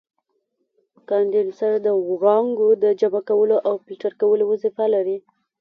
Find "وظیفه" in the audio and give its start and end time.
4.51-4.85